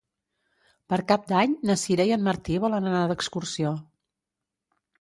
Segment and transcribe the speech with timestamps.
[0.93, 3.77] Per Cap d'Any na Sira i en Martí volen anar d'excursió.